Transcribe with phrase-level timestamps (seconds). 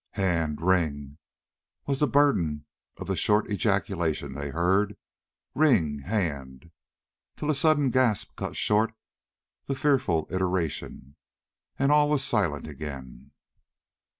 [0.13, 0.61] "Hand!
[0.63, 1.19] ring!"
[1.85, 2.65] was the burden
[2.97, 4.97] of the short ejaculation they heard.
[5.53, 5.99] "Ring!
[6.05, 6.71] hand!"
[7.37, 8.95] till a sudden gasp cut short
[9.67, 11.17] the fearful iteration,
[11.77, 13.29] and all was silent again.